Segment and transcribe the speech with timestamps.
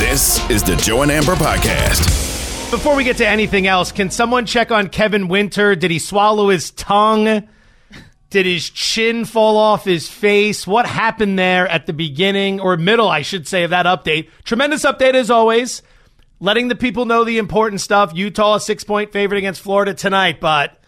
[0.00, 2.00] This is the Joe and Amber Podcast.
[2.70, 5.76] Before we get to anything else, can someone check on Kevin Winter?
[5.76, 7.46] Did he swallow his tongue?
[8.30, 10.66] Did his chin fall off his face?
[10.66, 14.30] What happened there at the beginning or middle, I should say, of that update?
[14.42, 15.82] Tremendous update as always.
[16.40, 18.12] Letting the people know the important stuff.
[18.14, 20.79] Utah, a six point favorite against Florida tonight, but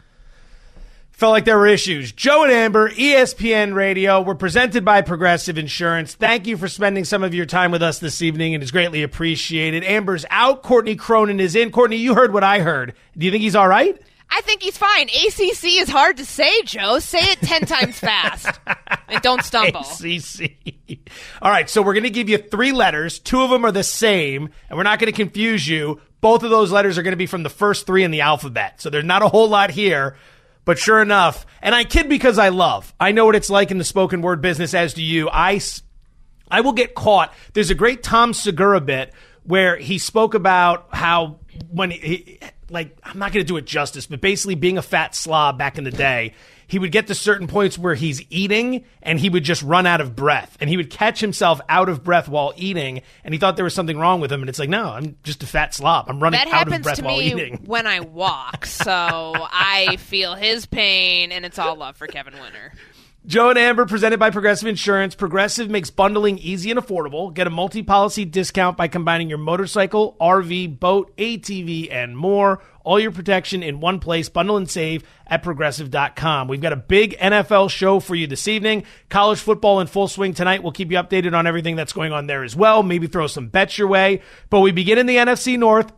[1.13, 2.13] felt like there were issues.
[2.13, 6.15] Joe and Amber, ESPN Radio, were presented by Progressive Insurance.
[6.15, 8.55] Thank you for spending some of your time with us this evening.
[8.55, 9.85] It is greatly appreciated.
[9.85, 10.63] Amber's out.
[10.63, 11.71] Courtney Cronin is in.
[11.71, 12.95] Courtney, you heard what I heard.
[13.17, 14.01] Do you think he's all right?
[14.35, 15.09] I think he's fine.
[15.09, 16.99] ACC is hard to say, Joe.
[17.01, 18.59] Say it 10 times fast
[19.09, 19.81] and don't stumble.
[20.01, 21.11] ACC.
[21.43, 23.19] All right, so we're going to give you three letters.
[23.19, 26.01] Two of them are the same, and we're not going to confuse you.
[26.23, 28.81] Both of those letters are going to be from the first three in the alphabet.
[28.81, 30.17] So there's not a whole lot here.
[30.65, 32.95] But sure enough, and I kid because I love.
[33.01, 35.29] I know what it's like in the spoken word business, as do you.
[35.29, 35.61] I,
[36.49, 37.35] I will get caught.
[37.53, 39.13] There's a great Tom Segura bit
[39.45, 42.39] where he spoke about how when he,
[42.71, 45.79] like, I'm not going to do it justice, but basically being a fat slob back
[45.79, 46.35] in the day,
[46.67, 50.01] he would get to certain points where he's eating and he would just run out
[50.01, 50.57] of breath.
[50.61, 53.75] And he would catch himself out of breath while eating and he thought there was
[53.75, 54.41] something wrong with him.
[54.41, 56.07] And it's like no i'm just a fat slob.
[56.09, 57.61] I'm running that out of breath to while me eating.
[57.67, 62.73] when I walk, so I feel his pain, and it's all love for Kevin Winter.
[63.25, 65.15] Joe and Amber presented by Progressive Insurance.
[65.15, 67.33] Progressive makes bundling easy and affordable.
[67.33, 72.61] Get a multi policy discount by combining your motorcycle, RV, boat, ATV, and more.
[72.83, 74.29] All your protection in one place.
[74.29, 76.49] Bundle and save at progressive.com.
[76.49, 78.83] We've got a big NFL show for you this evening.
[79.09, 80.65] College football in full swing tonight.
[80.65, 82.83] We'll keep you updated on everything that's going on there as well.
[82.83, 84.23] Maybe throw some bets your way.
[84.51, 85.93] But we begin in the NFC North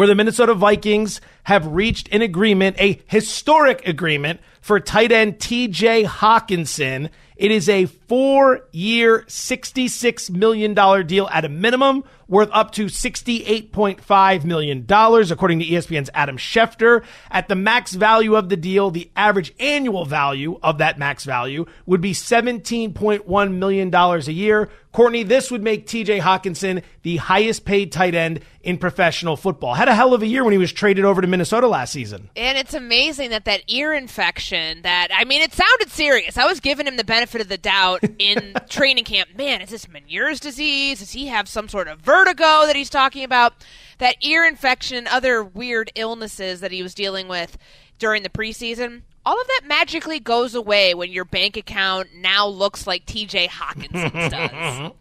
[0.00, 6.06] where the Minnesota Vikings have reached an agreement, a historic agreement for tight end TJ
[6.06, 7.10] Hockenson.
[7.36, 10.72] It is a four year, $66 million
[11.06, 17.04] deal at a minimum, worth up to $68.5 million, according to ESPN's Adam Schefter.
[17.30, 21.66] At the max value of the deal, the average annual value of that max value
[21.84, 24.70] would be $17.1 million a year.
[24.92, 29.74] Courtney, this would make TJ Hockenson the highest paid tight end in professional football.
[29.74, 32.28] Had a hell of a year when he was traded over to Minnesota last season.
[32.34, 36.36] And it's amazing that that ear infection that I mean it sounded serious.
[36.36, 39.30] I was giving him the benefit of the doubt in training camp.
[39.36, 40.98] Man, is this Meniere's disease?
[40.98, 43.54] Does he have some sort of vertigo that he's talking about?
[43.98, 47.58] That ear infection and other weird illnesses that he was dealing with
[47.98, 49.02] during the preseason.
[49.26, 54.30] All of that magically goes away when your bank account now looks like TJ Hockenson
[54.30, 54.92] does.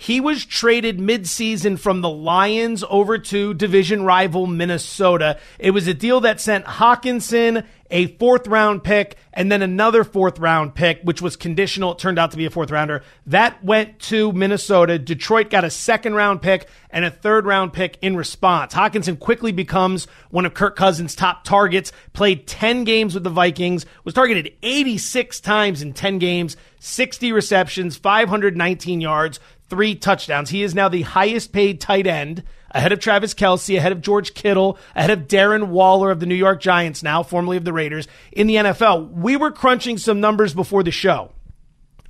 [0.00, 5.38] He was traded midseason from the Lions over to division rival Minnesota.
[5.58, 10.38] It was a deal that sent Hockenson a fourth round pick and then another fourth
[10.38, 11.92] round pick, which was conditional.
[11.92, 13.02] It turned out to be a fourth rounder.
[13.26, 14.98] That went to Minnesota.
[14.98, 18.72] Detroit got a second round pick and a third round pick in response.
[18.72, 23.84] Hockenson quickly becomes one of Kirk Cousins' top targets, played 10 games with the Vikings,
[24.04, 29.40] was targeted 86 times in 10 games, 60 receptions, 519 yards,
[29.70, 30.50] three touchdowns.
[30.50, 32.42] He is now the highest paid tight end
[32.72, 36.34] ahead of Travis Kelce, ahead of George Kittle, ahead of Darren Waller of the New
[36.34, 39.10] York Giants, now formerly of the Raiders, in the NFL.
[39.12, 41.32] We were crunching some numbers before the show.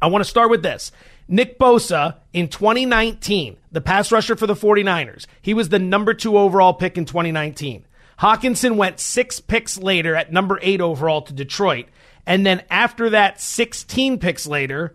[0.03, 0.93] I want to start with this.
[1.29, 6.37] Nick Bosa in 2019, the pass rusher for the 49ers, he was the number two
[6.37, 7.85] overall pick in 2019.
[8.19, 11.87] Hockenson went six picks later at number eight overall to Detroit.
[12.27, 14.95] And then after that, 16 picks later,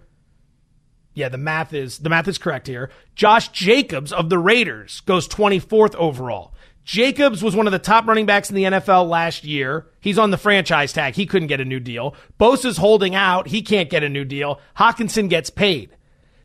[1.15, 2.91] yeah, the math is the math is correct here.
[3.15, 6.53] Josh Jacobs of the Raiders goes 24th overall.
[6.83, 9.87] Jacobs was one of the top running backs in the NFL last year.
[10.01, 11.15] He's on the franchise tag.
[11.15, 12.15] He couldn't get a new deal.
[12.39, 13.47] Bosa's holding out.
[13.47, 14.61] He can't get a new deal.
[14.77, 15.89] Hockenson gets paid.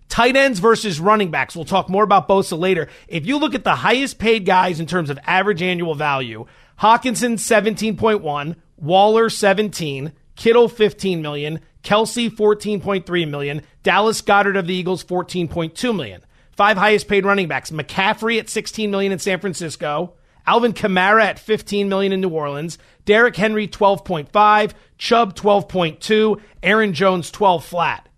[0.08, 1.54] Tight ends versus running backs.
[1.54, 2.88] We'll talk more about Bosa later.
[3.06, 6.46] If you look at the highest paid guys in terms of average annual value,
[6.80, 15.04] Hockenson 17.1, Waller 17, Kittle 15 million, Kelce 14.3 million, Dallas Goedert of the Eagles
[15.04, 16.22] 14.2 million.
[16.52, 20.14] Five highest paid running backs: McCaffrey at 16 million in San Francisco,
[20.46, 27.30] Alvin Kamara at 15 million in New Orleans, Derrick Henry 12.5, Chubb 12.2, Aaron Jones
[27.30, 28.08] 12 flat.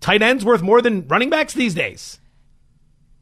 [0.00, 2.20] Tight ends worth more than running backs these days.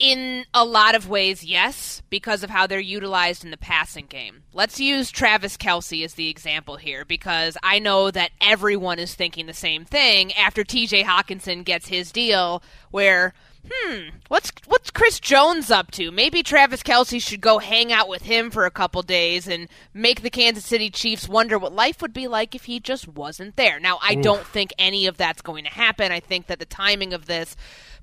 [0.05, 4.43] In a lot of ways, yes, because of how they're utilized in the passing game.
[4.53, 9.47] Let's use Travis Kelce as the example here, because I know that everyone is thinking
[9.47, 13.33] the same thing after TJ Hockenson gets his deal, where
[13.73, 16.11] hmm, what's what's Chris Jones up to?
[16.11, 20.21] Maybe Travis Kelce should go hang out with him for a couple days and make
[20.21, 23.81] the Kansas City Chiefs wonder what life would be like if he just wasn't there.
[23.81, 24.23] Now, I Oof.
[24.23, 26.13] don't think any of that's going to happen.
[26.13, 27.57] I think that the timing of this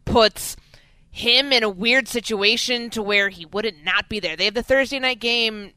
[0.03, 0.55] puts
[1.11, 4.35] him in a weird situation to where he wouldn't not be there.
[4.35, 5.73] They have the Thursday night game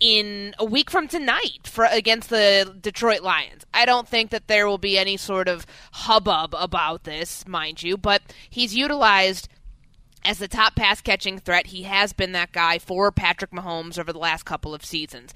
[0.00, 3.64] in a week from tonight for against the Detroit Lions.
[3.74, 7.96] I don't think that there will be any sort of hubbub about this, mind you,
[7.96, 9.48] but he's utilized
[10.24, 11.68] as the top pass catching threat.
[11.68, 15.32] He has been that guy for Patrick Mahomes over the last couple of seasons.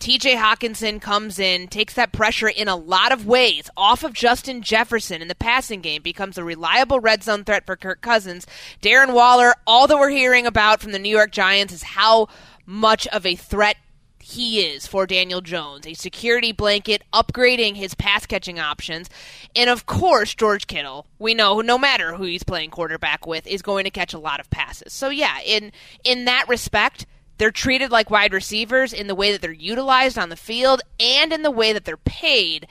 [0.00, 4.60] TJ Hockenson comes in, takes that pressure in a lot of ways off of Justin
[4.60, 8.46] Jefferson in the passing game, becomes a reliable red zone threat for Kirk Cousins.
[8.82, 12.28] Darren Waller, all that we're hearing about from the New York Giants is how
[12.66, 13.76] much of a threat
[14.24, 19.10] he is for Daniel Jones, a security blanket, upgrading his pass catching options.
[19.54, 23.60] And of course, George Kittle, we know no matter who he's playing quarterback with, is
[23.60, 24.94] going to catch a lot of passes.
[24.94, 25.72] So yeah, in
[26.04, 27.04] in that respect,
[27.36, 31.30] they're treated like wide receivers in the way that they're utilized on the field and
[31.30, 32.66] in the way that they're paid.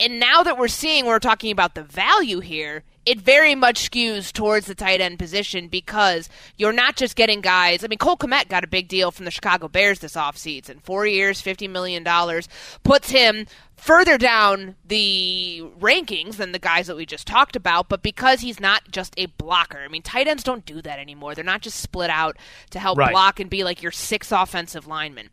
[0.00, 4.32] And now that we're seeing, we're talking about the value here, it very much skews
[4.32, 7.82] towards the tight end position because you're not just getting guys.
[7.82, 10.80] I mean, Cole Kmet got a big deal from the Chicago Bears this offseason.
[10.82, 12.06] Four years, $50 million,
[12.84, 13.46] puts him
[13.76, 18.60] further down the rankings than the guys that we just talked about, but because he's
[18.60, 19.78] not just a blocker.
[19.78, 21.34] I mean, tight ends don't do that anymore.
[21.34, 22.36] They're not just split out
[22.70, 23.10] to help right.
[23.10, 25.30] block and be like your sixth offensive lineman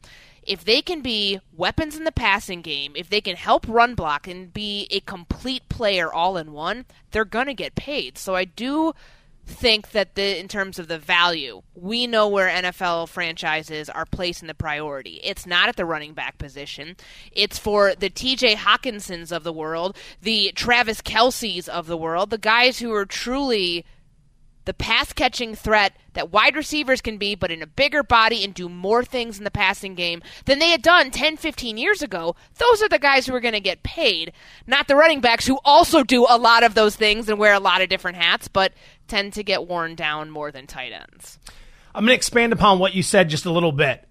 [0.50, 4.28] if they can be weapons in the passing game, if they can help run block
[4.28, 8.18] and be a complete player all in one, they're going to get paid.
[8.18, 8.94] So I do
[9.46, 14.48] think that the in terms of the value, we know where NFL franchises are placing
[14.48, 15.20] the priority.
[15.24, 16.96] It's not at the running back position.
[17.32, 22.40] It's for the TJ Hockensons of the world, the Travis Kelces of the world, the
[22.40, 23.86] guys who are truly
[24.70, 28.54] the pass catching threat that wide receivers can be, but in a bigger body and
[28.54, 32.36] do more things in the passing game than they had done 10, 15 years ago,
[32.60, 34.32] those are the guys who are going to get paid,
[34.68, 37.60] not the running backs who also do a lot of those things and wear a
[37.60, 38.74] lot of different hats, but
[39.08, 41.40] tend to get worn down more than tight ends.
[41.96, 44.08] I'm going to expand upon what you said just a little bit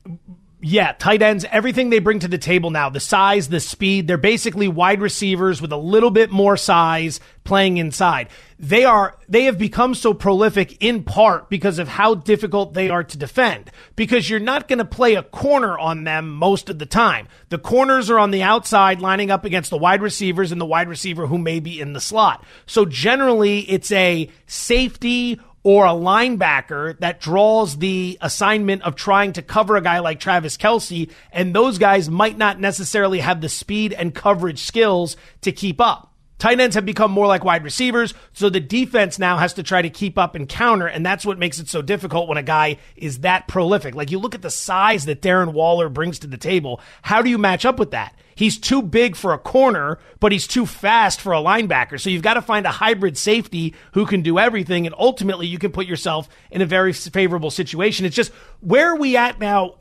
[0.60, 4.19] yeah, tight ends, everything they bring to the table now, the size, the speed, they're
[4.19, 8.28] basically wide receivers with a little bit more size playing inside.
[8.58, 13.05] They are, they have become so prolific in part because of how difficult they are
[13.05, 13.70] to defend.
[13.94, 17.28] Because you're not going to play a corner on them most of the time.
[17.50, 20.88] The corners are on the outside lining up against the wide receivers and the wide
[20.88, 22.44] receiver who may be in the slot.
[22.66, 29.43] So generally it's a safety or a linebacker that draws the assignment of trying to
[29.43, 33.93] cover a guy like Travis Kelce, and those guys might not necessarily have the speed
[33.93, 36.14] and coverage skills to keep up.
[36.38, 39.82] Tight ends have become more like wide receivers, so the defense now has to try
[39.82, 42.78] to keep up and counter, and that's what makes it so difficult when a guy
[42.94, 43.96] is that prolific.
[43.96, 46.81] Like you look at the size that Darren Waller brings to the table.
[47.02, 48.14] How do you match up with that?
[48.38, 52.00] He's too big for a corner, but he's too fast for a linebacker.
[52.00, 54.87] So you've got to find a hybrid safety who can do everything.
[54.87, 58.06] And ultimately, you can put yourself in a very favorable situation.
[58.06, 58.31] It's just
[58.61, 59.75] where are we at now?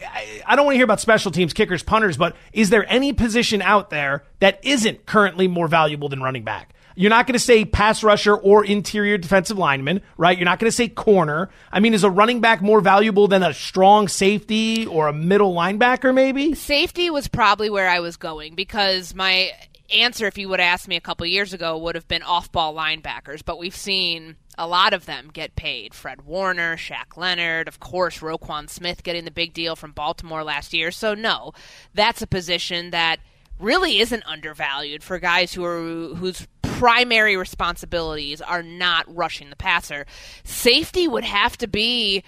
[0.44, 3.62] I don't want to hear about special teams, kickers, punters, but is there any position
[3.62, 6.74] out there that isn't currently more valuable than running back?
[7.00, 10.36] You're not going to say pass rusher or interior defensive lineman, right?
[10.36, 11.52] You're not going to say corner.
[11.72, 15.54] I mean, is a running back more valuable than a strong safety or a middle
[15.54, 16.56] linebacker, maybe?
[16.56, 19.52] Safety was probably where I was going because my
[19.94, 22.52] answer, if you would have asked me a couple years ago, would have been off
[22.52, 25.94] ball linebackers, but we've seen a lot of them get paid.
[25.94, 30.74] Fred Warner, Shaq Leonard, of course, Roquan Smith getting the big deal from Baltimore last
[30.74, 30.90] year.
[30.90, 31.54] So, no,
[31.94, 33.20] that's a position that
[33.60, 40.06] really isn't undervalued for guys who are whose primary responsibilities are not rushing the passer.
[40.44, 42.24] Safety would have to be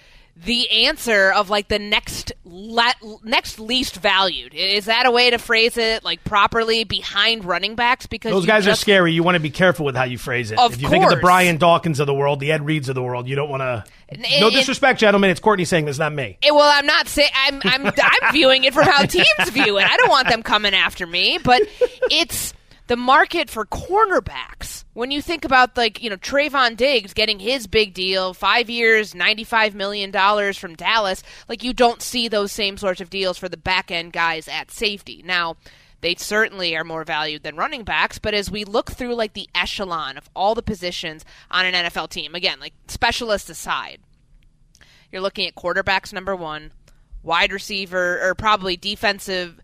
[0.45, 4.53] the answer of like the next le- next least valued.
[4.53, 8.05] Is that a way to phrase it like properly behind running backs?
[8.05, 9.11] Because those guys just, are scary.
[9.11, 10.59] You want to be careful with how you phrase it.
[10.59, 10.91] Of if you course.
[10.91, 13.35] think of the Brian Dawkins of the world, the Ed Reeds of the world, you
[13.35, 13.83] don't want to.
[14.39, 15.29] No disrespect, gentlemen.
[15.29, 16.37] It's Courtney saying this, not me.
[16.41, 17.61] It, well, I'm not saying I'm.
[17.63, 17.85] I'm.
[17.87, 19.83] I'm viewing it from how teams view it.
[19.83, 21.61] I don't want them coming after me, but
[22.09, 22.53] it's
[22.89, 24.83] the market for cornerbacks.
[24.93, 29.13] When you think about like you know Trevon Diggs getting his big deal, five years,
[29.13, 33.37] ninety five million dollars from Dallas, like you don't see those same sorts of deals
[33.37, 35.21] for the back end guys at safety.
[35.23, 35.55] Now,
[36.01, 39.49] they certainly are more valued than running backs, but as we look through like the
[39.53, 43.99] echelon of all the positions on an NFL team, again, like specialists aside,
[45.11, 46.71] you're looking at quarterbacks number one,
[47.21, 49.61] wide receiver, or probably defensive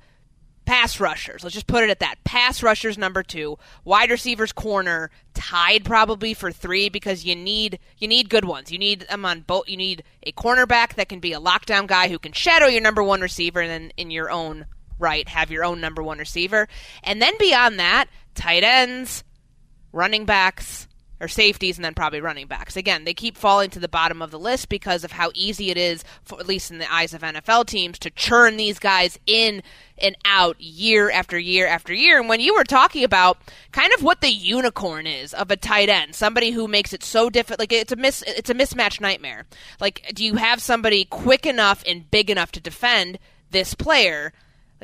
[0.65, 1.43] pass rushers.
[1.43, 2.23] Let's just put it at that.
[2.23, 8.07] Pass rushers number two, wide receivers corner tied probably for three because you need you
[8.07, 8.71] need good ones.
[8.71, 9.69] You need them on both.
[9.69, 13.03] You need a cornerback that can be a lockdown guy who can shadow your number
[13.03, 14.65] one receiver, and then in your own
[14.97, 16.67] right have your own number one receiver.
[17.03, 19.23] And then beyond that, tight ends,
[19.91, 20.87] running backs
[21.19, 22.75] or safeties and then probably running backs.
[22.75, 25.77] Again, they keep falling to the bottom of the list because of how easy it
[25.77, 29.63] is, for, at least in the eyes of NFL teams, to churn these guys in
[29.97, 32.19] and out year after year after year.
[32.19, 33.37] And when you were talking about
[33.71, 37.29] kind of what the unicorn is of a tight end, somebody who makes it so
[37.29, 39.45] difficult, like it's a miss, it's a mismatch nightmare.
[39.79, 43.19] Like, do you have somebody quick enough and big enough to defend
[43.51, 44.33] this player?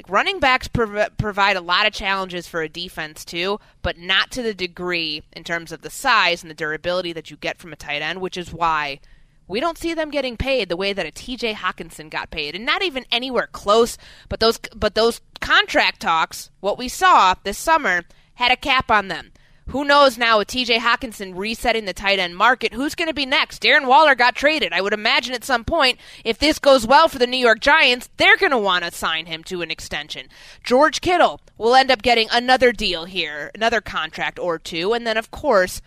[0.02, 4.32] Like running backs prov- provide a lot of challenges for a defense too, but not
[4.32, 7.72] to the degree in terms of the size and the durability that you get from
[7.72, 9.00] a tight end, which is why
[9.48, 12.66] we don't see them getting paid the way that a TJ Hockenson got paid, and
[12.66, 13.96] not even anywhere close.
[14.28, 18.02] But those but those contract talks, what we saw this summer,
[18.34, 19.31] had a cap on them.
[19.72, 23.26] Who knows now with TJ Hockenson resetting the tight end market, who's going to be
[23.26, 23.64] next?
[23.64, 24.74] Darren Waller got traded.
[24.74, 28.10] I would imagine at some point, if this goes well for the New York Giants,
[28.18, 30.28] they're going to want to sign him to an extension.
[30.62, 34.92] George Kittle will end up getting another deal here, another contract or two.
[34.92, 35.82] And then, of course,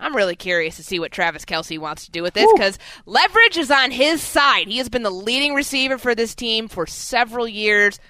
[0.00, 3.58] I'm really curious to see what Travis Kelce wants to do with this because leverage
[3.58, 4.66] is on his side.
[4.66, 8.00] He has been the leading receiver for this team for several years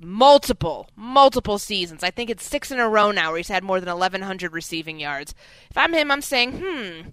[0.00, 2.02] multiple, multiple seasons.
[2.02, 4.98] I think it's six in a row now where he's had more than 1,100 receiving
[4.98, 5.34] yards.
[5.70, 7.08] If I'm him, I'm saying, hmm,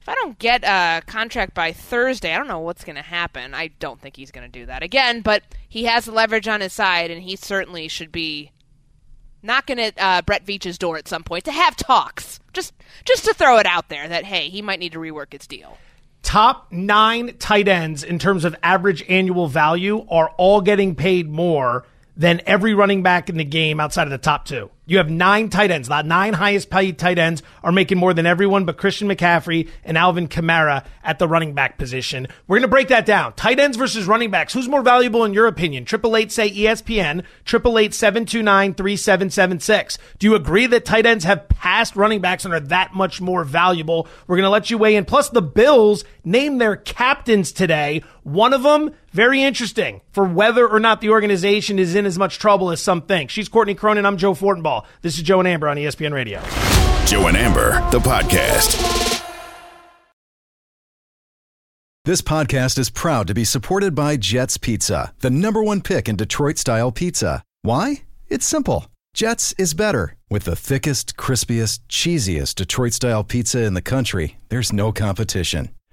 [0.00, 3.54] if I don't get a contract by Thursday, I don't know what's going to happen.
[3.54, 6.60] I don't think he's going to do that again, but he has the leverage on
[6.60, 8.50] his side, and he certainly should be
[9.42, 12.40] knocking at uh, Brett Veach's door at some point to have talks.
[12.52, 15.46] Just, just to throw it out there that hey, he might need to rework his
[15.46, 15.78] deal.
[16.22, 21.84] Top nine tight ends in terms of average annual value are all getting paid more
[22.16, 24.70] than every running back in the game outside of the top two.
[24.84, 25.88] You have nine tight ends.
[25.88, 29.96] The nine highest paid tight ends are making more than everyone but Christian McCaffrey and
[29.96, 32.26] Alvin Kamara at the running back position.
[32.46, 33.32] We're going to break that down.
[33.34, 34.52] Tight ends versus running backs.
[34.52, 35.84] Who's more valuable in your opinion?
[35.84, 37.24] Triple eight say ESPN.
[37.44, 39.96] Triple eight seven two nine three seven seven six.
[40.18, 43.44] Do you agree that tight ends have passed running backs and are that much more
[43.44, 44.08] valuable?
[44.26, 45.04] We're going to let you weigh in.
[45.04, 48.02] Plus, the Bills named their captains today.
[48.24, 52.38] One of them very interesting for whether or not the organization is in as much
[52.38, 53.30] trouble as some think.
[53.30, 54.06] She's Courtney Cronin.
[54.06, 54.84] I'm Joe Fortenbaugh.
[55.02, 56.40] This is Joe and Amber on ESPN Radio.
[57.06, 59.20] Joe and Amber, the podcast.
[62.04, 66.16] This podcast is proud to be supported by Jets Pizza, the number one pick in
[66.16, 67.44] Detroit style pizza.
[67.62, 68.02] Why?
[68.28, 68.86] It's simple.
[69.14, 70.16] Jets is better.
[70.28, 75.68] With the thickest, crispiest, cheesiest Detroit style pizza in the country, there's no competition.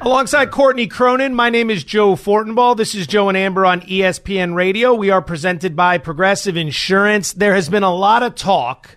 [0.00, 2.76] Alongside Courtney Cronin, my name is Joe Fortenbaugh.
[2.76, 4.94] This is Joe and Amber on ESPN Radio.
[4.94, 7.32] We are presented by Progressive Insurance.
[7.32, 8.96] There has been a lot of talk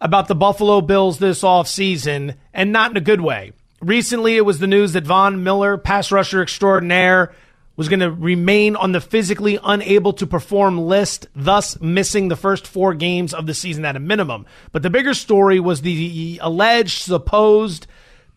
[0.00, 3.52] about the Buffalo Bills this offseason, and not in a good way.
[3.80, 7.34] Recently, it was the news that Von Miller, pass rusher extraordinaire,
[7.76, 12.66] was going to remain on the physically unable to perform list, thus missing the first
[12.66, 14.46] four games of the season at a minimum.
[14.72, 17.86] But the bigger story was the alleged, supposed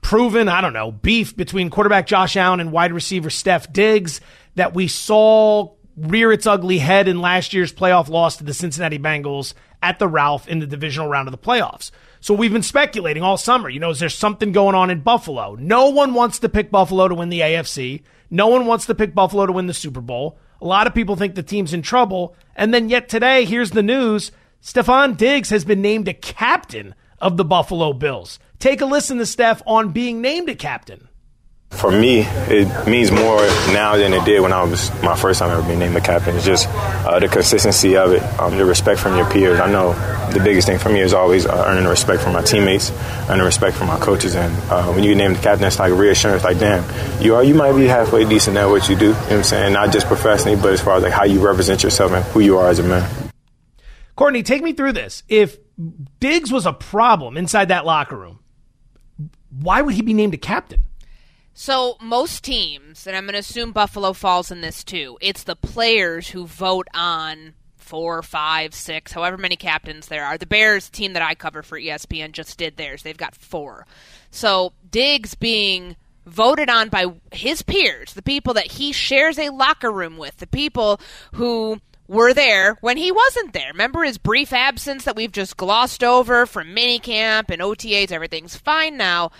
[0.01, 4.21] proven, I don't know, beef between quarterback Josh Allen and wide receiver Stef Diggs
[4.55, 8.97] that we saw rear its ugly head in last year's playoff loss to the Cincinnati
[8.97, 9.53] Bengals
[9.83, 11.91] at the Ralph in the divisional round of the playoffs.
[12.19, 13.69] So we've been speculating all summer.
[13.69, 15.55] You know, is there something going on in Buffalo?
[15.55, 18.03] No one wants to pick Buffalo to win the AFC.
[18.29, 20.37] No one wants to pick Buffalo to win the Super Bowl.
[20.61, 22.35] A lot of people think the team's in trouble.
[22.55, 24.31] And then yet today, here's the news.
[24.63, 28.39] Stefon Diggs has been named a captain of the Buffalo Bills.
[28.61, 31.09] Take a listen to Steph on being named a captain.
[31.71, 33.39] For me, it means more
[33.73, 36.35] now than it did when I was my first time ever being named a captain.
[36.35, 39.59] It's just uh, the consistency of it, um, the respect from your peers.
[39.59, 39.93] I know
[40.31, 42.91] the biggest thing for me is always uh, earning the respect from my teammates,
[43.29, 44.35] earning the respect from my coaches.
[44.35, 46.43] And uh, when you get named the captain, it's like reassurance.
[46.43, 46.83] Like, damn,
[47.19, 49.07] you are you might be halfway decent at what you do.
[49.07, 49.73] You know what I'm saying?
[49.73, 52.59] Not just professionally, but as far as like how you represent yourself and who you
[52.59, 53.09] are as a man.
[54.15, 55.23] Courtney, take me through this.
[55.27, 55.57] If
[56.19, 58.37] Diggs was a problem inside that locker room,
[59.59, 60.81] why would he be named a captain?
[61.53, 65.55] So most teams, and I'm going to assume Buffalo falls in this too, it's the
[65.55, 70.37] players who vote on four, five, six, however many captains there are.
[70.37, 73.03] The Bears team that I cover for ESPN just did theirs.
[73.03, 73.85] They've got four.
[74.29, 79.91] So Diggs being voted on by his peers, the people that he shares a locker
[79.91, 81.01] room with, the people
[81.33, 81.81] who
[82.11, 83.69] were there when he wasn't there.
[83.71, 88.97] Remember his brief absence that we've just glossed over from minicamp and OTAs, everything's fine
[88.97, 89.31] now.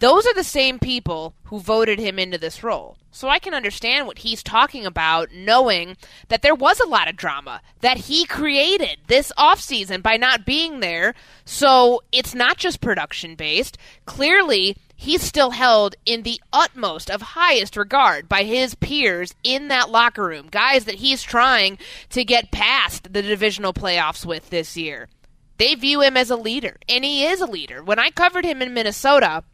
[0.00, 2.98] Those are the same people who voted him into this role.
[3.10, 5.96] So I can understand what he's talking about, knowing
[6.28, 10.80] that there was a lot of drama that he created this offseason by not being
[10.80, 11.14] there.
[11.46, 13.78] So it's not just production based.
[14.04, 19.88] Clearly, he's still held in the utmost of highest regard by his peers in that
[19.88, 21.78] locker room, guys that he's trying
[22.10, 25.08] to get past the divisional playoffs with this year.
[25.56, 27.82] They view him as a leader, and he is a leader.
[27.82, 29.44] When I covered him in Minnesota,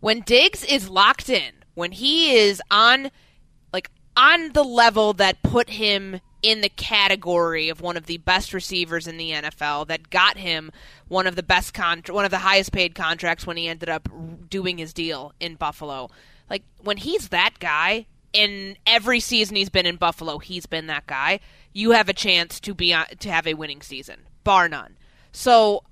[0.00, 3.10] when Diggs is locked in, when he is on
[3.72, 8.54] like on the level that put him in the category of one of the best
[8.54, 10.70] receivers in the NFL that got him
[11.08, 14.08] one of the best con- one of the highest paid contracts when he ended up
[14.48, 16.08] doing his deal in Buffalo.
[16.48, 21.08] Like when he's that guy in every season he's been in Buffalo, he's been that
[21.08, 21.40] guy.
[21.72, 24.96] You have a chance to be on, to have a winning season, bar none.
[25.32, 25.82] So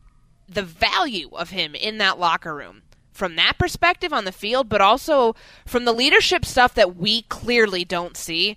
[0.48, 4.80] the value of him in that locker room from that perspective on the field, but
[4.80, 5.34] also
[5.66, 8.56] from the leadership stuff that we clearly don't see.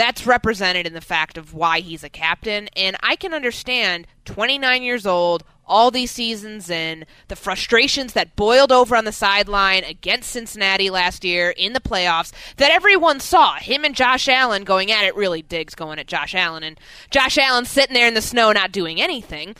[0.00, 2.68] That's represented in the fact of why he's a captain.
[2.74, 8.72] And I can understand 29 years old, all these seasons in, the frustrations that boiled
[8.72, 13.56] over on the sideline against Cincinnati last year in the playoffs that everyone saw.
[13.56, 17.36] Him and Josh Allen going at it, really Diggs going at Josh Allen, and Josh
[17.36, 19.54] Allen sitting there in the snow not doing anything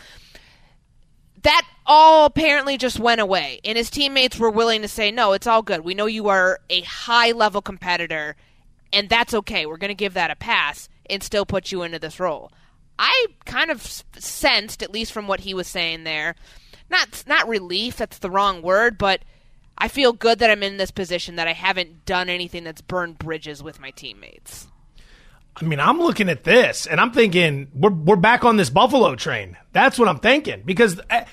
[1.43, 3.61] that all apparently just went away.
[3.63, 5.85] And his teammates were willing to say, no, it's all good.
[5.85, 8.37] We know you are a high level competitor,
[8.93, 9.67] and that's okay.
[9.67, 12.53] We're going to give that a pass and still put you into this role.
[12.99, 16.35] I kind of sensed, at least from what he was saying there,
[16.91, 17.97] not not relief.
[17.97, 19.23] That's the wrong word, but
[19.79, 23.19] I feel good that I'm in this position that I haven't done anything that's burned
[23.19, 24.69] bridges with my teammates.
[25.57, 29.17] I mean, I'm looking at this and I'm thinking we're we're back on this Buffalo
[29.17, 29.57] train.
[29.73, 31.25] That's what I'm thinking because eh,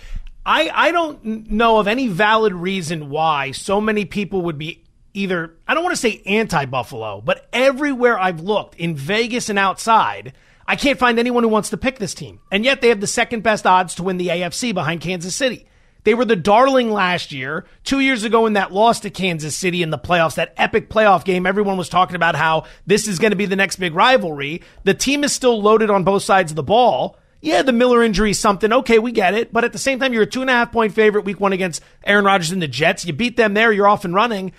[0.46, 4.84] I I don't know of any valid reason why so many people would be
[5.18, 10.34] either I don't want to say anti-Buffalo, but everywhere I've looked in Vegas and outside,
[10.68, 12.40] I can't find anyone who wants to pick this team.
[12.52, 15.68] And yet they have the second best odds to win the AFC behind Kansas City.
[16.04, 17.66] They were the darling last year.
[17.84, 21.26] Two years ago, in that loss to Kansas City in the playoffs, that epic playoff
[21.26, 24.62] game, everyone was talking about how this is going to be the next big rivalry.
[24.86, 27.18] The team is still loaded on both sides of the ball.
[27.42, 28.72] Yeah, the Miller injury is something.
[28.72, 29.52] Okay, we get it.
[29.52, 31.54] But at the same time, you're a two and a half point favorite week one
[31.54, 33.06] against Aaron Rodgers and the Jets.
[33.06, 34.54] You beat them there, you're off and running.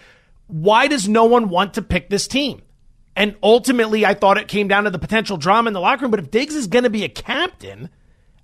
[0.48, 2.62] Why does no one want to pick this team?
[3.14, 6.10] And ultimately, I thought it came down to the potential drama in the locker room.
[6.10, 7.90] But if Diggs is going to be a captain,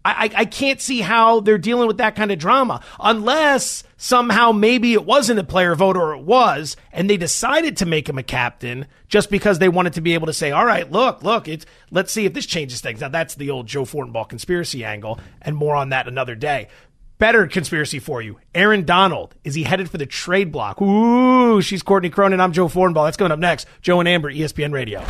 [0.04, 4.92] I, I can't see how they're dealing with that kind of drama unless somehow maybe
[4.92, 8.22] it wasn't a player vote or it was, and they decided to make him a
[8.22, 11.64] captain just because they wanted to be able to say, all right, look, look, it's,
[11.90, 13.00] let's see if this changes things.
[13.00, 16.68] Now, that's the old Joe Fortenbaugh conspiracy angle, and more on that another day.
[17.18, 18.38] Better conspiracy for you.
[18.54, 19.34] Aaron Donald.
[19.44, 20.80] Is he headed for the trade block?
[20.82, 22.40] Ooh, she's Courtney Cronin.
[22.40, 23.06] I'm Joe Fortenbaugh.
[23.06, 23.66] That's coming up next.
[23.82, 25.00] Joe and Amber, ESPN Radio.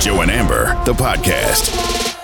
[0.00, 2.14] Joe and Amber, the podcast.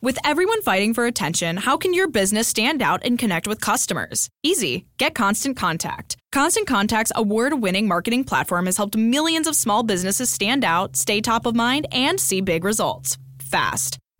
[0.00, 4.30] With everyone fighting for attention, how can your business stand out and connect with customers?
[4.44, 4.86] Easy.
[4.96, 6.16] Get Constant Contact.
[6.30, 11.20] Constant Contact's award winning marketing platform has helped millions of small businesses stand out, stay
[11.20, 13.98] top of mind, and see big results fast.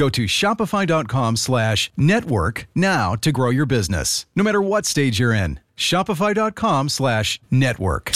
[0.00, 5.34] Go to shopify.com slash network now to grow your business, no matter what stage you're
[5.34, 5.60] in.
[5.76, 8.10] Shopify.com slash network.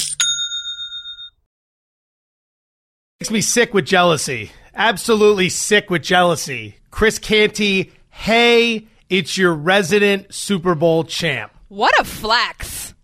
[3.21, 4.53] Makes me sick with jealousy.
[4.75, 6.77] Absolutely sick with jealousy.
[6.91, 11.53] Chris Canty, hey, it's your resident Super Bowl champ.
[11.69, 12.95] What a flex.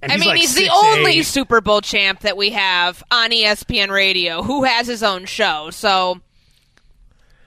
[0.00, 0.94] And I mean, like he's the 6'8".
[0.94, 5.68] only Super Bowl champ that we have on ESPN Radio who has his own show.
[5.68, 6.22] So,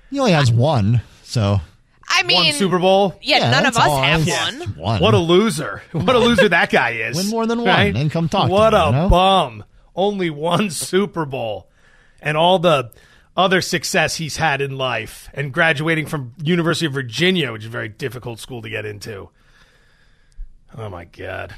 [0.10, 1.60] He only has one, so
[2.08, 3.17] I mean, one Super Bowl.
[3.22, 4.02] yeah, Yeah, none of that's us all.
[4.02, 4.52] have Yes.
[4.58, 4.69] one.
[4.76, 5.02] one.
[5.02, 5.84] What a loser.
[5.91, 7.15] What a loser that guy is.
[7.17, 9.10] Win more than one and come talk to What me, a you know?
[9.10, 9.63] bum.
[9.95, 11.67] Only one Super Bowl.
[12.22, 12.91] And all the
[13.38, 17.69] other success he's had in life and graduating from University of Virginia, which is a
[17.72, 19.30] very difficult school to get into.
[20.78, 21.56] Oh my god.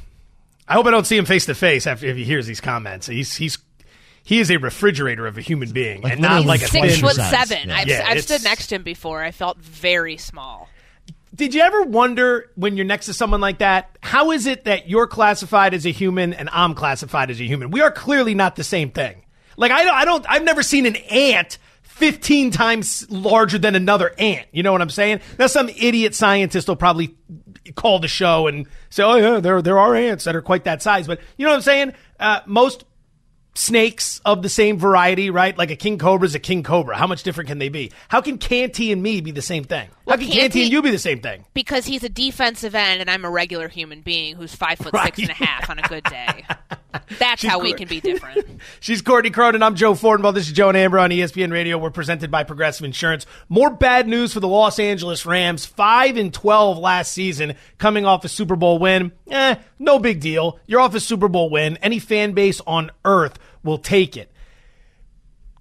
[0.67, 3.07] I hope I don't see him face to face after if he hears these comments.
[3.07, 3.57] He's he's
[4.23, 7.15] he is a refrigerator of a human being Like and not like a Six foot
[7.15, 7.49] size.
[7.49, 7.69] seven.
[7.69, 7.75] Yeah.
[7.77, 9.21] I've, Yeah, I've stood next to him before.
[9.23, 10.69] I felt very small.
[11.33, 14.89] Did you ever wonder when you're next to someone like that, how is it that
[14.89, 17.71] you're classified as a human and I'm classified as a human?
[17.71, 19.23] We are clearly not the same thing.
[19.57, 24.13] Like I don't, I don't, I've never seen an ant 15 times larger than another
[24.17, 24.47] ant.
[24.51, 25.21] You know what I'm saying?
[25.39, 27.15] Now some idiot scientist will probably
[27.75, 30.81] call the show and say, "Oh yeah, there there are ants that are quite that
[30.81, 31.93] size." But you know what I'm saying?
[32.19, 32.83] Uh, most
[33.53, 35.57] snakes of the same variety, right?
[35.57, 36.95] Like a king cobra is a king cobra.
[36.97, 37.91] How much different can they be?
[38.07, 39.89] How can Canty and me be the same thing?
[40.05, 41.45] Well, How can Canty Canty- and you be the same thing?
[41.53, 45.13] Because he's a defensive end and I'm a regular human being who's five foot Right.
[45.15, 46.45] six and a half on a good day.
[47.19, 48.45] That's how we can be different.
[48.79, 49.63] She's Courtney Cronin.
[49.63, 50.33] I'm Joe Fortenbaugh.
[50.33, 51.77] This is Joe and Amber on ESPN Radio.
[51.77, 53.25] We're presented by Progressive Insurance.
[53.49, 55.65] More bad news for the Los Angeles Rams.
[55.65, 59.11] Five and twelve last season, coming off a Super Bowl win.
[59.29, 60.59] Eh, no big deal.
[60.67, 61.77] You're off a Super Bowl win.
[61.77, 64.31] Any fan base on earth will take it.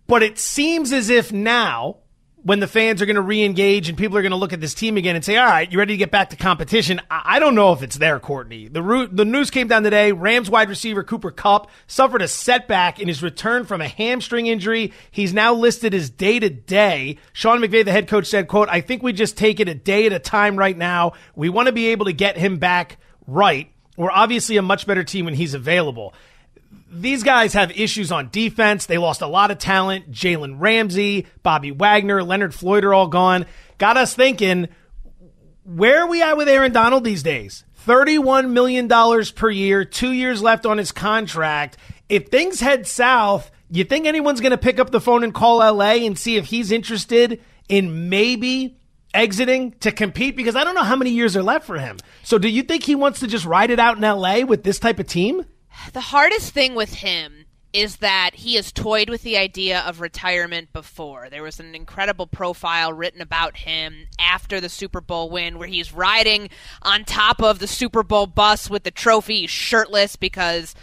[0.07, 1.99] But it seems as if now,
[2.43, 4.75] when the fans are going to re-engage and people are going to look at this
[4.75, 7.39] team again and say, "All right, you ready to get back to competition?" I, I
[7.39, 8.69] don't know if it's there, Courtney.
[8.69, 10.13] The root, the news came down today.
[10.13, 14.93] Rams wide receiver Cooper Kupp suffered a setback in his return from a hamstring injury.
[15.11, 17.19] He's now listed as day to day.
[17.33, 20.07] Sean McVay, the head coach, said, "quote I think we just take it a day
[20.07, 21.13] at a time right now.
[21.35, 23.71] We want to be able to get him back right.
[23.97, 26.15] We're obviously a much better team when he's available."
[26.91, 28.87] These guys have issues on defense.
[28.87, 30.11] They lost a lot of talent.
[30.11, 33.47] Jalen Ramsey, Bobby Wagner, Leonard Floyd are all gone.
[33.79, 34.69] Got us thinking,
[35.65, 37.65] where are we at with Aaron Donald these days?
[37.87, 38.89] $31 million
[39.35, 41.77] per year, two years left on his contract.
[42.09, 45.59] If things head south, you think anyone's going to pick up the phone and call
[45.59, 48.77] LA and see if he's interested in maybe
[49.15, 50.37] exiting to compete?
[50.37, 51.99] Because I don't know how many years are left for him.
[52.23, 54.79] So do you think he wants to just ride it out in LA with this
[54.79, 55.45] type of team?
[55.93, 60.73] The hardest thing with him is that he has toyed with the idea of retirement
[60.73, 61.29] before.
[61.31, 65.93] There was an incredible profile written about him after the Super Bowl win where he's
[65.93, 66.51] riding
[66.83, 70.75] on top of the Super Bowl bus with the trophy shirtless because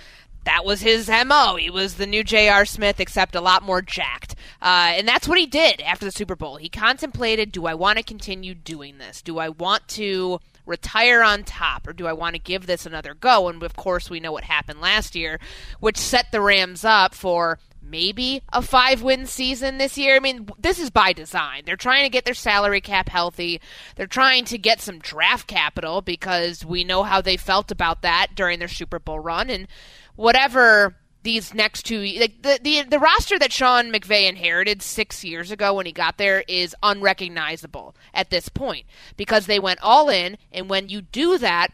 [0.45, 1.57] that was his MO.
[1.57, 2.63] He was the new J.R.
[2.63, 4.33] Smith, except a lot more jacked.
[4.61, 6.55] Uh, and that's what he did after the Super Bowl.
[6.55, 9.21] He contemplated do I want to continue doing this?
[9.21, 13.13] Do I want to retire on top, or do I want to give this another
[13.13, 13.47] go?
[13.47, 15.39] And of course, we know what happened last year,
[15.79, 20.15] which set the Rams up for maybe a five win season this year.
[20.15, 21.63] I mean, this is by design.
[21.65, 23.61] They're trying to get their salary cap healthy.
[23.95, 28.35] They're trying to get some draft capital because we know how they felt about that
[28.35, 29.49] during their Super Bowl run.
[29.49, 29.67] And
[30.15, 30.95] whatever
[31.27, 35.73] these next two like the, the the roster that Sean McVay inherited 6 years ago
[35.73, 38.85] when he got there is unrecognizable at this point
[39.17, 41.73] because they went all in and when you do that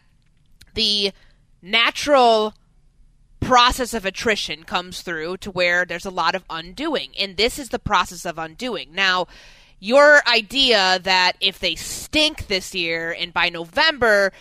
[0.74, 1.12] the
[1.62, 2.52] natural
[3.38, 7.68] process of attrition comes through to where there's a lot of undoing and this is
[7.68, 8.88] the process of undoing.
[8.92, 9.28] Now
[9.78, 14.32] your idea that if they stink this year and by November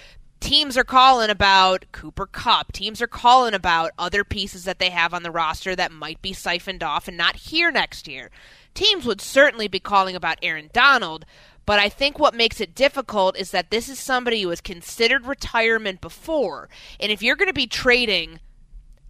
[0.43, 2.73] teams are calling about Cooper Kupp.
[2.73, 6.33] Teams are calling about other pieces that they have on the roster that might be
[6.33, 8.29] siphoned off and not here next year.
[8.73, 11.25] Teams would certainly be calling about Aaron Donald,
[11.65, 15.25] but I think what makes it difficult is that this is somebody who has considered
[15.25, 16.67] retirement before.
[16.99, 18.39] And if you're going to be trading,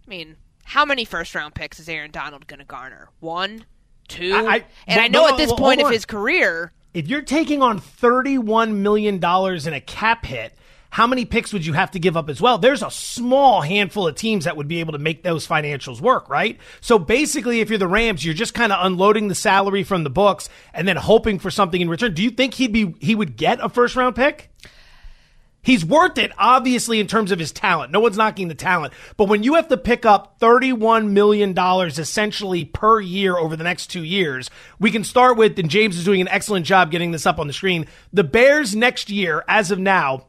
[0.06, 3.08] I mean, how many first round picks is Aaron Donald going to garner?
[3.18, 3.64] One?
[4.06, 4.32] Two?
[4.34, 6.72] I, I, and I know at this point of his career.
[6.92, 10.54] If you're taking on $31 million in a cap hit,
[10.94, 12.56] how many picks would you have to give up as well?
[12.56, 16.28] There's a small handful of teams that would be able to make those financials work,
[16.28, 16.56] right?
[16.80, 20.10] So basically, if you're the Rams, you're just kind of unloading the salary from the
[20.10, 22.14] books and then hoping for something in return.
[22.14, 24.52] Do you think he'd be he would get a first round pick?
[25.62, 27.90] He's worth it, obviously, in terms of his talent.
[27.90, 28.92] No one's knocking the talent.
[29.16, 33.88] But when you have to pick up $31 million essentially per year over the next
[33.88, 37.26] two years, we can start with, and James is doing an excellent job getting this
[37.26, 37.88] up on the screen.
[38.12, 40.26] The Bears next year, as of now,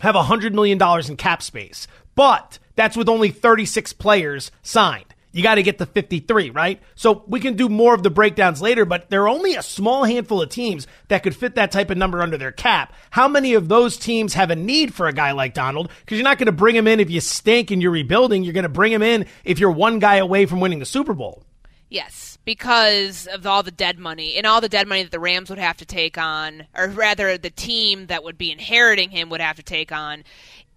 [0.00, 5.14] have $100 million in cap space, but that's with only 36 players signed.
[5.32, 6.80] You got to get the 53, right?
[6.96, 10.04] So we can do more of the breakdowns later, but there are only a small
[10.04, 12.92] handful of teams that could fit that type of number under their cap.
[13.10, 15.88] How many of those teams have a need for a guy like Donald?
[16.00, 18.42] Because you're not going to bring him in if you stink and you're rebuilding.
[18.42, 21.14] You're going to bring him in if you're one guy away from winning the Super
[21.14, 21.44] Bowl.
[21.88, 25.50] Yes, because of all the dead money and all the dead money that the Rams
[25.50, 29.40] would have to take on, or rather, the team that would be inheriting him would
[29.40, 30.24] have to take on.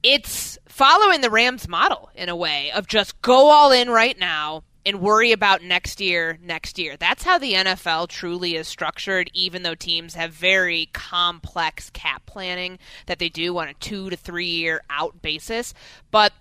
[0.02, 4.64] It's following the Rams model in a way of just go all in right now
[4.86, 6.98] and worry about next year, next year.
[6.98, 12.80] That's how the NFL truly is structured, even though teams have very complex cap planning
[13.06, 15.74] that they do on a two to three year out basis.
[16.12, 16.34] But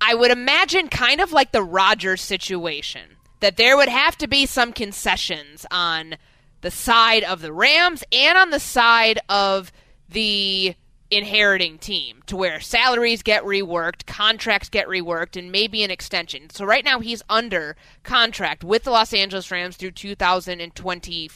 [0.00, 4.46] I would imagine kind of like the Rodgers situation that there would have to be
[4.46, 6.16] some concessions on
[6.60, 9.72] the side of the Rams and on the side of
[10.08, 10.74] the
[11.10, 16.50] inheriting team to where salaries get reworked, contracts get reworked, and maybe an extension.
[16.50, 21.30] So right now he's under contract with the Los Angeles Rams through 2020,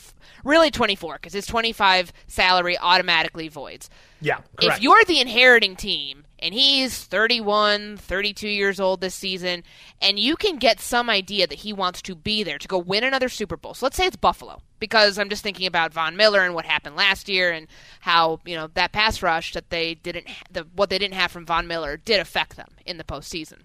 [0.45, 3.89] really 24, because his 25 salary automatically voids.
[4.21, 4.79] Yeah, correct.
[4.79, 9.63] If you're the inheriting team and he's 31, 32 years old this season,
[10.01, 13.05] and you can get some idea that he wants to be there to go win
[13.05, 13.75] another Super Bowl.
[13.75, 16.97] So let's say it's Buffalo, because I'm just thinking about Von Miller and what happened
[16.97, 17.67] last year, and
[18.01, 21.47] how you know that pass rush that they didn't, the, what they didn't have from
[21.47, 23.61] Von Miller did affect them in the postseason,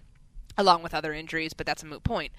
[0.58, 1.54] along with other injuries.
[1.54, 2.32] But that's a moot point.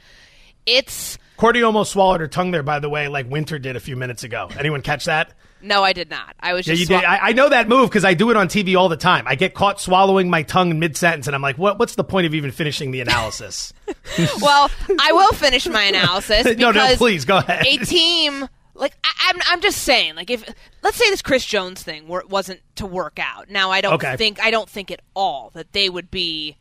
[0.65, 3.95] It's Courtney almost swallowed her tongue there, by the way, like Winter did a few
[3.95, 4.49] minutes ago.
[4.57, 5.33] Anyone catch that?
[5.61, 6.35] No, I did not.
[6.39, 6.89] I was yeah, just.
[6.89, 7.05] you swa- did.
[7.05, 9.25] I, I know that move because I do it on TV all the time.
[9.27, 11.79] I get caught swallowing my tongue in mid sentence, and I'm like, "What?
[11.79, 13.73] What's the point of even finishing the analysis?"
[14.41, 16.45] well, I will finish my analysis.
[16.57, 17.65] no, no, please go ahead.
[17.65, 20.43] A team like I, am I'm, I'm just saying, like if
[20.83, 23.49] let's say this Chris Jones thing were, wasn't to work out.
[23.49, 24.15] Now I don't Okay.
[24.15, 26.57] think I don't think at all that they would be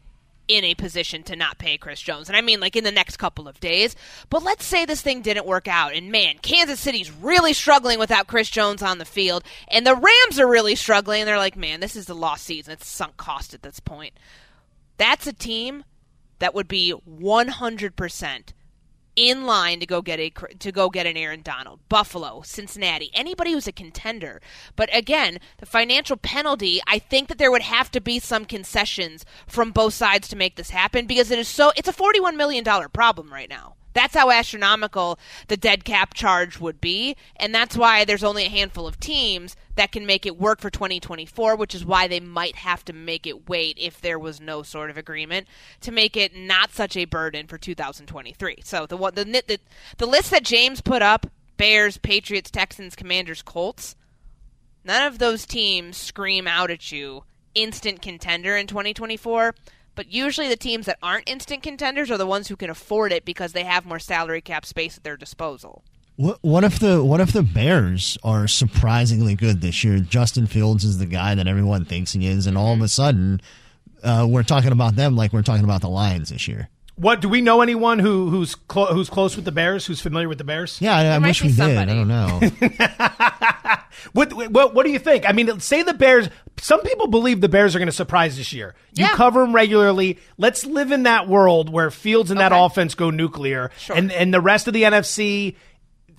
[0.48, 2.28] in a position to not pay Chris Jones.
[2.28, 3.96] And I mean like in the next couple of days.
[4.30, 8.26] But let's say this thing didn't work out and man, Kansas City's really struggling without
[8.26, 11.80] Chris Jones on the field and the Rams are really struggling and they're like, "Man,
[11.80, 12.72] this is the lost season.
[12.72, 14.14] It's sunk cost at this point."
[14.98, 15.84] That's a team
[16.38, 18.52] that would be 100%
[19.16, 21.80] in line to go get a to go get an Aaron Donald.
[21.88, 24.40] Buffalo, Cincinnati, anybody who's a contender.
[24.76, 29.24] But again, the financial penalty, I think that there would have to be some concessions
[29.46, 32.62] from both sides to make this happen because it is so it's a 41 million
[32.62, 33.75] dollar problem right now.
[33.96, 38.50] That's how astronomical the dead cap charge would be, and that's why there's only a
[38.50, 42.56] handful of teams that can make it work for 2024, which is why they might
[42.56, 45.48] have to make it wait if there was no sort of agreement
[45.80, 48.58] to make it not such a burden for 2023.
[48.64, 49.58] So the the the,
[49.96, 53.96] the list that James put up: Bears, Patriots, Texans, Commanders, Colts.
[54.84, 59.54] None of those teams scream out at you instant contender in 2024
[59.96, 63.24] but usually the teams that aren't instant contenders are the ones who can afford it
[63.24, 65.82] because they have more salary cap space at their disposal.
[66.14, 69.98] What, what if the what if the Bears are surprisingly good this year?
[69.98, 73.40] Justin Fields is the guy that everyone thinks he is, and all of a sudden,
[74.02, 76.68] uh, we're talking about them like we're talking about the Lions this year.
[76.96, 79.84] What do we know anyone who who's clo- who's close with the Bears?
[79.86, 80.80] Who's familiar with the Bears?
[80.80, 81.92] Yeah, I, I might wish be we somebody.
[81.92, 82.10] did.
[82.10, 83.78] I don't know.
[84.12, 85.28] What, what what do you think?
[85.28, 86.28] I mean, say the Bears.
[86.58, 88.74] Some people believe the Bears are going to surprise this year.
[88.94, 89.12] You Yeah.
[89.14, 90.18] cover them regularly.
[90.38, 92.64] Let's live in that world where Fields and that Okay.
[92.64, 93.96] offense go nuclear, Sure.
[93.96, 95.56] and and the rest of the NFC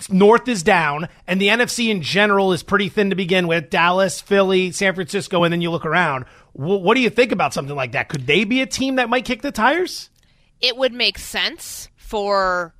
[0.09, 3.69] North is down, and the NFC in general is pretty thin to begin with.
[3.69, 6.25] Dallas, Philly, San Francisco, and then you look around.
[6.53, 8.09] Wh- what do you think about something like that?
[8.09, 10.09] Could they be a team that might kick the tires?
[10.61, 12.73] It would make sense for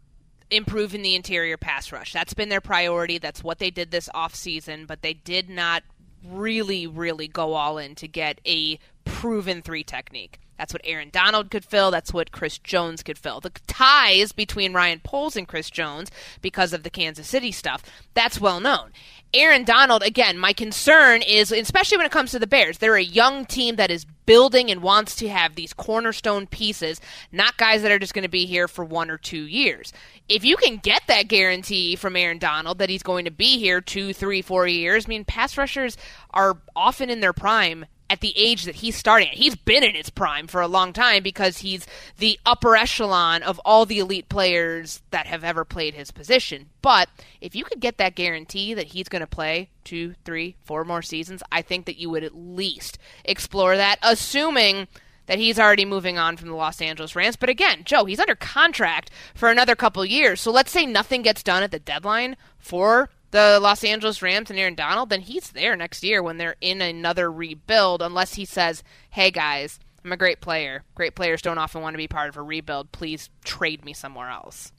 [0.50, 2.14] improving the interior pass rush.
[2.14, 3.18] That's been their priority.
[3.18, 5.84] That's what they did this offseason, but they did not
[6.26, 10.40] really, really go all in to get a proven three technique.
[10.58, 11.92] That's what Aaron Donald could fill.
[11.92, 13.40] That's what Chris Jones could fill.
[13.40, 18.42] The ties between Ryan Poles and Chris Jones because of the Kansas City stuff, that's
[18.42, 18.92] well known.
[19.34, 23.04] Aaron Donald, again, my concern is, especially when it comes to the Bears, they're a
[23.04, 27.92] young team that is building and wants to have these cornerstone pieces, not guys that
[27.92, 29.92] are just going to be here for one or two years.
[30.30, 33.82] If you can get that guarantee from Aaron Donald that he's going to be here
[33.82, 35.98] two, three, four years, I mean, pass rushers
[36.32, 39.36] are often in their prime at the age that he's starting at.
[39.36, 41.86] He's been in his prime for a long time because he's
[42.18, 46.70] the upper echelon of all the elite players that have ever played his position.
[46.82, 47.10] But
[47.42, 51.02] if you could get that guarantee that he's going to play two, three, four more
[51.02, 54.88] seasons, I think that you would at least explore that, assuming
[55.28, 57.36] that he's already moving on from the Los Angeles Rams.
[57.36, 60.42] But again, Joe, he's under contract for another couple years.
[60.42, 64.58] So let's say nothing gets done at the deadline for the Los Angeles Rams and
[64.58, 68.84] Aaron Donald, then he's there next year when they're in another rebuild, unless he says,
[69.12, 70.84] hey guys, I'm a great player.
[70.96, 72.92] Great players don't often want to be part of a rebuild.
[72.92, 74.72] Please trade me somewhere else.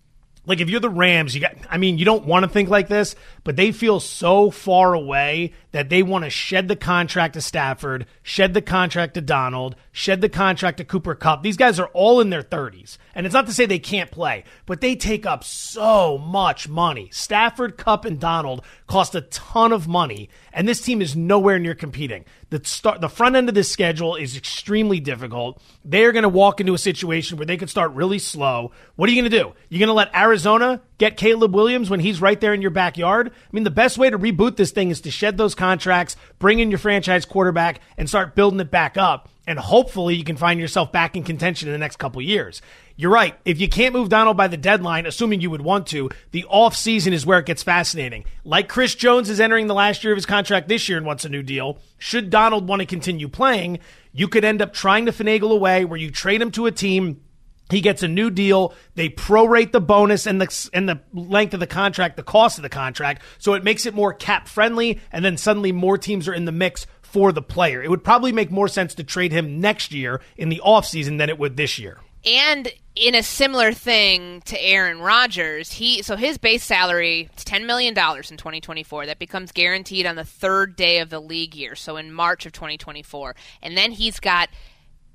[0.49, 2.89] Like if you're the Rams, you got I mean, you don't want to think like
[2.89, 7.41] this, but they feel so far away that they want to shed the contract to
[7.43, 11.43] Stafford, shed the contract to Donald, shed the contract to Cooper Kupp.
[11.43, 12.97] These guys are all in their 30s.
[13.15, 17.11] And it's not to say they can't play, but they take up so much money.
[17.13, 21.77] Stafford, Cup, and Donald cost a ton of money, and this team is nowhere near
[21.77, 22.25] competing.
[22.51, 25.63] The start the front end of this schedule is extremely difficult.
[25.85, 28.73] They're going to walk into a situation where they could start really slow.
[28.97, 29.53] What are you going to do?
[29.69, 33.29] You're going to let Arizona get Caleb Williams when he's right there in your backyard?
[33.29, 36.59] I mean, the best way to reboot this thing is to shed those contracts, bring
[36.59, 39.29] in your franchise quarterback, and start building it back up.
[39.49, 42.61] And hopefully you can find yourself back in contention in the next couple years.
[42.97, 43.35] You're right.
[43.47, 46.77] If you can't move Donald by the deadline, assuming you would want to, the off
[46.77, 48.27] season is where it gets fascinating.
[48.45, 51.25] Like Chris Jones is entering the last year of his contract this year and wants
[51.25, 51.79] a new deal.
[51.97, 53.79] Should Donald want to continue playing,
[54.13, 57.23] you could end up trying to finagle away where you trade him to a team
[57.71, 58.75] he gets a new deal.
[58.95, 62.63] They prorate the bonus and the and the length of the contract, the cost of
[62.63, 65.01] the contract, so it makes it more cap friendly.
[65.13, 67.83] And then suddenly more teams are in the mix for the player.
[67.83, 71.29] It would probably make more sense to trade him next year in the offseason than
[71.29, 71.99] it would this year.
[72.25, 77.67] And in a similar thing to Aaron Rodgers, he so his base salary is ten
[77.67, 79.07] million dollars in 2024.
[79.07, 82.53] That becomes guaranteed on the third day of the league year, so in March of
[82.53, 83.37] 2024.
[83.63, 84.49] And then he's got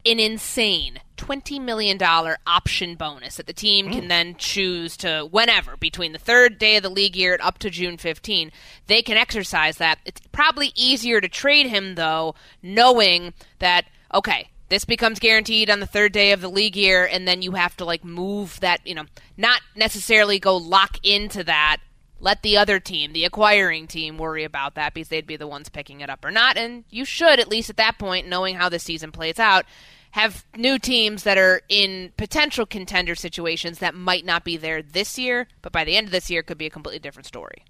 [0.05, 1.97] an insane $20 million
[2.45, 4.07] option bonus that the team can mm.
[4.09, 7.97] then choose to, whenever, between the third day of the league year up to June
[7.97, 8.51] 15,
[8.87, 9.99] they can exercise that.
[10.05, 15.85] It's probably easier to trade him, though, knowing that, okay, this becomes guaranteed on the
[15.85, 18.95] third day of the league year, and then you have to, like, move that, you
[18.95, 19.05] know,
[19.37, 21.77] not necessarily go lock into that
[22.23, 25.67] let the other team, the acquiring team, worry about that because they'd be the ones
[25.67, 26.55] picking it up or not.
[26.55, 29.65] And you should, at least at that point, knowing how the season plays out,
[30.11, 35.19] have new teams that are in potential contender situations that might not be there this
[35.19, 37.65] year, but by the end of this year could be a completely different story.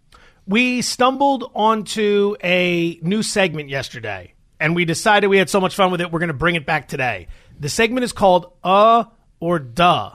[0.46, 5.90] We stumbled onto a new segment yesterday, and we decided we had so much fun
[5.90, 7.28] with it, we're going to bring it back today.
[7.60, 9.06] The segment is called Uh
[9.40, 10.12] or Duh.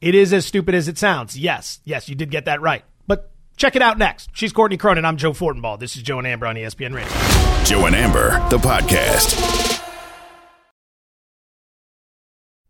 [0.00, 1.36] It is as stupid as it sounds.
[1.36, 2.84] Yes, yes, you did get that right.
[3.56, 4.30] But check it out next.
[4.32, 5.04] She's Courtney Cronin.
[5.04, 5.78] I'm Joe Fortenbaugh.
[5.78, 7.12] This is Joe and Amber on ESPN Radio.
[7.64, 9.82] Joe and Amber, the podcast.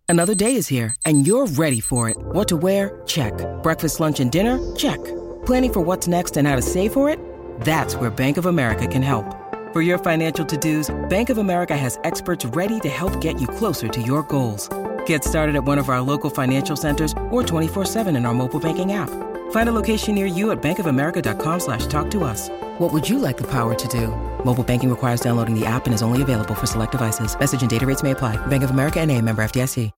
[0.09, 2.17] Another day is here, and you're ready for it.
[2.17, 3.03] What to wear?
[3.07, 3.33] Check.
[3.63, 4.59] Breakfast, lunch, and dinner?
[4.77, 5.03] Check.
[5.45, 7.19] Planning for what's next and how to save for it?
[7.63, 9.25] That's where Bank of America can help.
[9.73, 13.49] For your financial to dos, Bank of America has experts ready to help get you
[13.49, 14.69] closer to your goals.
[15.07, 18.93] Get started at one of our local financial centers or 24-7 in our mobile banking
[18.93, 19.11] app.
[19.51, 22.49] Find a location near you at bankofamerica.com slash talk to us.
[22.79, 24.09] What would you like the power to do?
[24.45, 27.37] Mobile banking requires downloading the app and is only available for select devices.
[27.39, 28.37] Message and data rates may apply.
[28.47, 29.91] Bank of America and a member FDIC.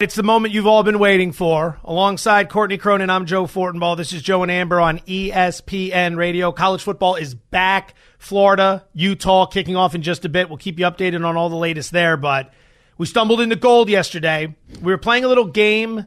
[0.00, 1.78] It's the moment you've all been waiting for.
[1.84, 3.96] Alongside Courtney Cronin, I'm Joe Fortenbaugh.
[3.96, 6.50] This is Joe and Amber on ESPN Radio.
[6.50, 7.94] College football is back.
[8.18, 10.48] Florida, Utah kicking off in just a bit.
[10.48, 12.52] We'll keep you updated on all the latest there, but
[12.98, 14.56] we stumbled into gold yesterday.
[14.82, 16.06] We were playing a little game.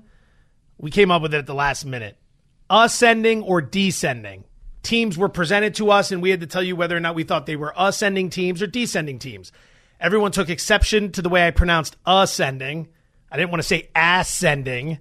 [0.77, 2.17] We came up with it at the last minute.
[2.69, 4.43] Ascending or descending.
[4.83, 7.23] Teams were presented to us, and we had to tell you whether or not we
[7.23, 9.51] thought they were ascending teams or descending teams.
[9.99, 12.87] Everyone took exception to the way I pronounced ascending.
[13.31, 14.99] I didn't want to say ascending.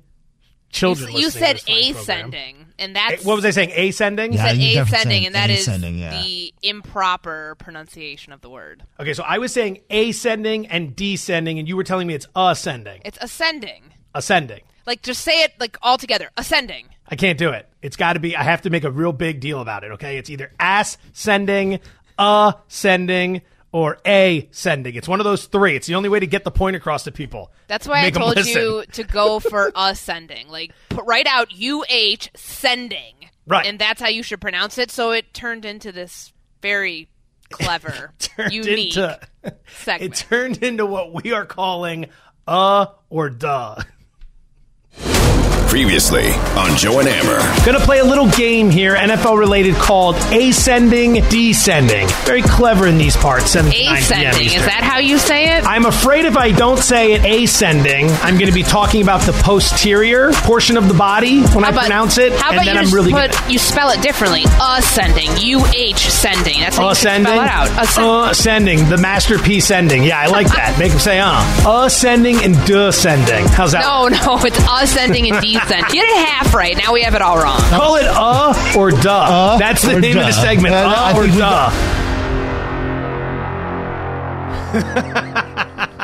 [0.71, 2.03] Children, you, you said this fine program.
[2.03, 3.71] ascending, and that's What was I saying?
[3.71, 4.33] Ascending?
[4.33, 6.21] You Yeah, said you ascending, and that is ascending, yeah.
[6.23, 8.83] the improper pronunciation of the word.
[8.99, 13.01] Okay, so I was saying ascending and descending, and you were telling me it's ascending.
[13.05, 13.95] It's ascending.
[14.15, 14.63] Ascending.
[14.87, 16.31] Like just say it like all together.
[16.37, 16.89] Ascending.
[17.09, 17.69] I can't do it.
[17.83, 18.37] It's got to be.
[18.37, 19.93] I have to make a real big deal about it.
[19.93, 21.81] Okay, it's either ascending,
[22.19, 24.95] ascending, or ascending.
[24.95, 25.77] It's one of those three.
[25.77, 27.53] It's the only way to get the point across to people.
[27.69, 30.49] That's why Make I told you to go for ascending.
[30.49, 33.15] Like put, write out UH sending.
[33.47, 33.67] Right.
[33.67, 34.91] And that's how you should pronounce it.
[34.91, 36.33] So it turned into this
[36.63, 37.09] very
[37.51, 38.13] clever,
[38.51, 39.21] unique into
[39.67, 40.13] segment.
[40.13, 42.07] it turned into what we are calling
[42.47, 43.77] uh or duh.
[45.69, 47.39] Previously on Joe and Amber.
[47.67, 52.09] Gonna play a little game here, NFL related, called ascending, descending.
[52.25, 53.51] Very clever in these parts.
[53.51, 53.97] 7 to 9 p.m.
[53.97, 54.29] Ascending.
[54.47, 54.63] Is Eastern.
[54.67, 55.65] that how you say it?
[55.67, 59.33] I'm afraid if I don't say it ascending, I'm going to be talking about the
[59.33, 62.75] posterior portion of the body when I How about- pronounce it, How and about then
[62.75, 64.45] you I'm just really put gonna- you spell it differently?
[64.61, 65.31] Ascending.
[65.33, 66.61] UH sending.
[66.61, 67.35] That's how ascending.
[67.35, 67.85] you should spell it out.
[67.85, 70.05] Ascend- Ascending, the masterpiece ending.
[70.05, 70.79] Yeah, I like that.
[70.79, 71.85] Make them say uh.
[71.85, 73.47] Ascending and descending.
[73.49, 73.83] How's that?
[73.83, 75.95] no, no, it's ascending and descending.
[75.95, 76.77] You did it half right.
[76.77, 77.61] Now we have it all wrong.
[77.71, 79.11] Call it uh or duh.
[79.11, 80.75] Uh That's the or name of the segment.
[80.75, 81.71] Uh, Uh or think we duh.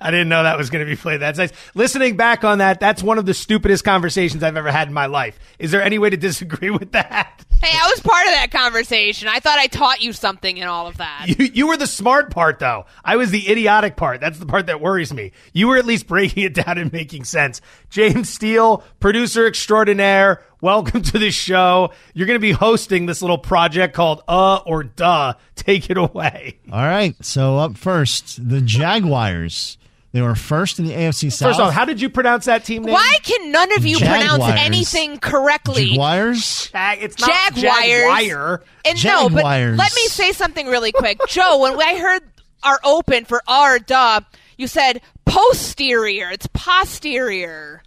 [0.00, 1.18] I didn't know that was going to be played.
[1.18, 1.52] That's nice.
[1.74, 5.06] Listening back on that, that's one of the stupidest conversations I've ever had in my
[5.06, 5.38] life.
[5.58, 7.44] Is there any way to disagree with that?
[7.62, 9.28] Hey, I was part of that conversation.
[9.28, 11.26] I thought I taught you something in all of that.
[11.26, 12.86] You, you were the smart part, though.
[13.04, 14.22] I was the idiotic part.
[14.22, 15.32] That's the part that worries me.
[15.52, 17.60] You were at least breaking it down and making sense.
[17.90, 21.90] James Steele, producer extraordinaire, welcome to the show.
[22.14, 25.34] You're going to be hosting this little project called Uh or Duh.
[25.54, 26.58] Take it away.
[26.72, 27.14] All right.
[27.22, 29.76] So up first, the Jaguars.
[30.12, 31.50] They were first in the AFC South.
[31.50, 32.94] First off, how did you pronounce that team name?
[32.94, 35.86] Why can none of you pronounce anything correctly?
[35.90, 36.68] Jaguars?
[36.72, 38.24] Jag- it's not Jaguars.
[38.26, 38.62] Jaguar.
[38.84, 39.78] And no, but Jaguars.
[39.78, 41.20] let me say something really quick.
[41.28, 42.22] Joe, when I heard
[42.64, 44.20] our open for R duh,
[44.56, 46.28] you said posterior.
[46.30, 47.82] It's posterior.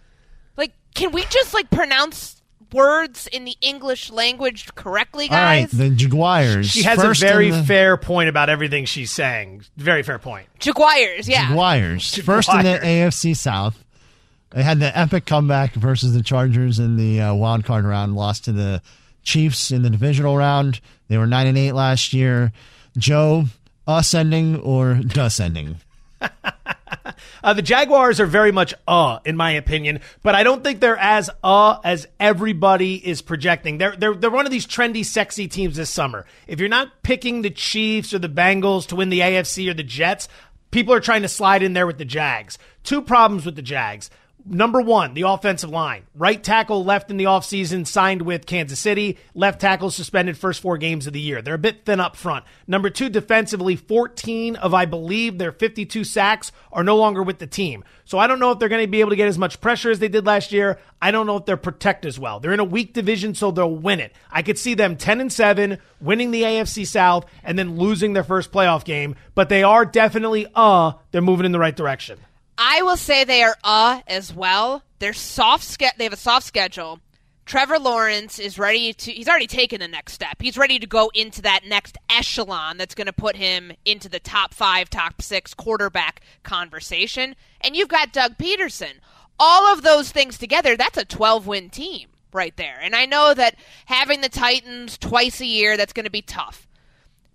[0.56, 2.33] Like, can we just like pronounce
[2.74, 5.70] words in the English language correctly, All right, guys?
[5.70, 6.68] the Jaguars.
[6.68, 9.62] She has first a very the, fair point about everything she's saying.
[9.76, 10.46] Very fair point.
[10.58, 11.48] Jaguars, yeah.
[11.48, 12.14] Jaguars.
[12.16, 13.82] First in the AFC South.
[14.50, 18.14] They had the epic comeback versus the Chargers in the uh, wild card round.
[18.14, 18.82] Lost to the
[19.22, 20.80] Chiefs in the divisional round.
[21.08, 22.52] They were nine and eight last year.
[22.96, 23.44] Joe,
[23.88, 25.80] ascending or descending?
[27.42, 30.96] Uh, the Jaguars are very much uh, in my opinion, but I don't think they're
[30.96, 33.76] as uh as everybody is projecting.
[33.76, 36.24] They're they're they're one of these trendy, sexy teams this summer.
[36.46, 39.82] If you're not picking the Chiefs or the Bengals to win the AFC or the
[39.82, 40.28] Jets,
[40.70, 42.58] people are trying to slide in there with the Jags.
[42.82, 44.08] Two problems with the Jags.
[44.46, 46.02] Number one, the offensive line.
[46.14, 49.16] Right tackle left in the offseason, signed with Kansas City.
[49.34, 51.40] Left tackle suspended first four games of the year.
[51.40, 52.44] They're a bit thin up front.
[52.66, 57.46] Number two, defensively, 14 of, I believe, their 52 sacks are no longer with the
[57.46, 57.84] team.
[58.04, 59.90] So I don't know if they're going to be able to get as much pressure
[59.90, 60.78] as they did last year.
[61.00, 62.38] I don't know if they're protect as well.
[62.38, 64.12] They're in a weak division, so they'll win it.
[64.30, 68.24] I could see them 10 and 7, winning the AFC South, and then losing their
[68.24, 69.16] first playoff game.
[69.34, 72.18] But they are definitely, uh, they're moving in the right direction.
[72.56, 74.82] I will say they are uh as well.
[74.98, 77.00] They're soft ske- they have a soft schedule.
[77.46, 80.40] Trevor Lawrence is ready to he's already taken the next step.
[80.40, 84.20] He's ready to go into that next echelon that's going to put him into the
[84.20, 87.36] top 5, top 6 quarterback conversation.
[87.60, 88.94] And you've got Doug Pederson.
[89.38, 92.78] All of those things together, that's a 12-win team right there.
[92.80, 96.66] And I know that having the Titans twice a year that's going to be tough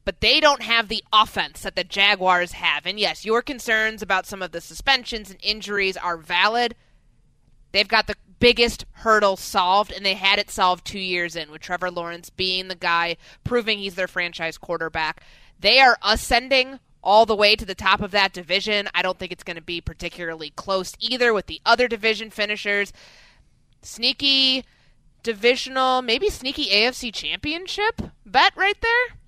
[0.09, 2.87] but they don't have the offense that the Jaguars have.
[2.87, 6.73] And yes, your concerns about some of the suspensions and injuries are valid.
[7.73, 11.61] They've got the biggest hurdle solved, and they had it solved two years in with
[11.61, 15.21] Trevor Lawrence being the guy, proving he's their franchise quarterback.
[15.59, 18.89] They are ascending all the way to the top of that division.
[18.95, 22.91] I don't think it's going to be particularly close either with the other division finishers.
[23.83, 24.65] Sneaky
[25.21, 29.18] divisional, maybe sneaky AFC championship bet right there.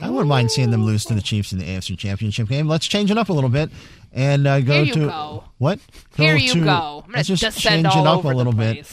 [0.00, 2.68] I wouldn't mind seeing them lose to the Chiefs in the AFC Championship game.
[2.68, 3.70] Let's change it up a little bit
[4.12, 5.44] and uh, go Here you to go.
[5.58, 5.78] what?
[6.16, 7.02] Here Go you to- go.
[7.04, 8.86] I'm gonna let's just change it up a little bit.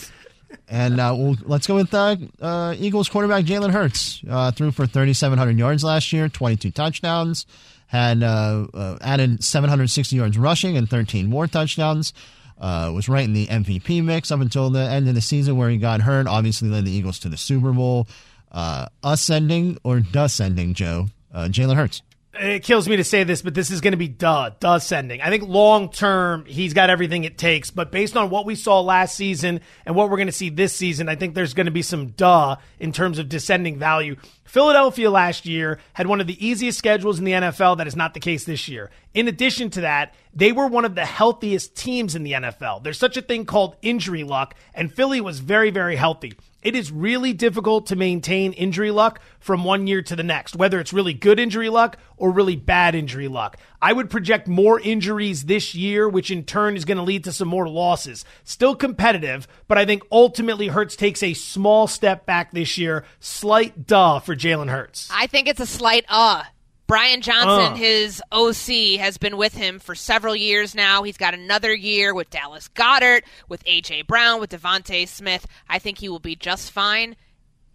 [0.69, 4.21] And uh, we'll, let's go with uh, uh, Eagles quarterback Jalen Hurts.
[4.27, 7.45] Uh, threw for 3,700 yards last year, 22 touchdowns,
[7.87, 12.13] had uh, uh, added 760 yards rushing and 13 more touchdowns.
[12.59, 15.69] Uh, was right in the MVP mix up until the end of the season where
[15.69, 16.27] he got hurt.
[16.27, 18.07] Obviously led the Eagles to the Super Bowl.
[18.53, 21.07] Uh, ascending or descending, Joe?
[21.33, 22.03] Uh, Jalen Hurts.
[22.35, 25.21] it kills me to say this, but this is going to be duh, sending.
[25.21, 27.71] I think long term, he's got everything it takes.
[27.71, 30.73] But based on what we saw last season and what we're going to see this
[30.73, 34.15] season, I think there's going to be some duh in terms of descending value.
[34.45, 37.77] Philadelphia last year had one of the easiest schedules in the NFL.
[37.77, 38.91] That is not the case this year.
[39.15, 42.83] In addition to that, they were one of the healthiest teams in the NFL.
[42.83, 46.33] There's such a thing called injury luck, and Philly was very, very healthy.
[46.63, 50.79] It is really difficult to maintain injury luck from one year to the next, whether
[50.79, 53.57] it's really good injury luck or really bad injury luck.
[53.81, 57.33] I would project more injuries this year, which in turn is going to lead to
[57.33, 58.23] some more losses.
[58.45, 63.03] Still competitive, but I think ultimately Hurts takes a small step back this year.
[63.19, 65.09] Slight duh for Jalen Hurts.
[65.11, 66.43] I think it's a slight uh.
[66.85, 67.75] Brian Johnson, Uh.
[67.75, 71.03] his OC, has been with him for several years now.
[71.03, 74.03] He's got another year with Dallas Goedert, with A.J.
[74.03, 75.47] Brown, with DeVonta Smith.
[75.69, 77.15] I think he will be just fine.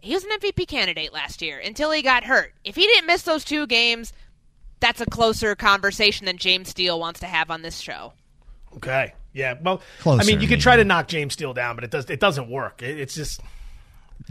[0.00, 2.52] He was an MVP candidate last year until he got hurt.
[2.64, 4.12] If he didn't miss those two games,
[4.78, 8.12] that's a closer conversation than James Steele wants to have on this show.
[8.76, 9.14] Okay.
[9.32, 9.54] Yeah.
[9.60, 12.08] Well, Closer, I mean, you could try to knock James Steele down, but it does
[12.10, 12.82] it doesn't work.
[12.82, 13.40] It, it's just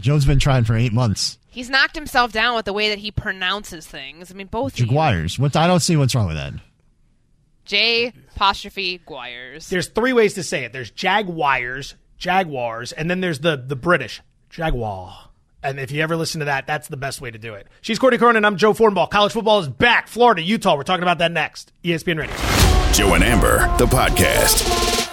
[0.00, 1.38] Joe's been trying for eight months.
[1.58, 4.30] He's knocked himself down with the way that he pronounces things.
[4.30, 4.76] I mean, both.
[4.76, 5.40] Jaguars.
[5.40, 5.56] What?
[5.56, 6.52] I don't see what's wrong with that.
[7.64, 9.68] J apostrophe Guires.
[9.68, 10.72] there's three ways to say it.
[10.72, 15.30] There's Jaguars, Jaguars, and then there's the the British Jaguar.
[15.60, 17.66] And if you ever listen to that, that's the best way to do it.
[17.80, 18.44] She's Courtney Cronin.
[18.44, 19.10] I'm Joe Fortenbaugh.
[19.10, 20.06] College football is back.
[20.06, 20.76] Florida, Utah.
[20.76, 21.72] We're talking about that next.
[21.82, 22.36] ESPN Radio.
[22.92, 25.08] Joe and Amber, the podcast.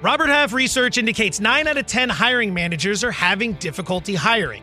[0.00, 4.62] Robert Half research indicates 9 out of 10 hiring managers are having difficulty hiring.